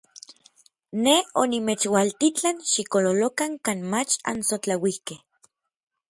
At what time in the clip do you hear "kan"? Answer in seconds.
3.65-3.79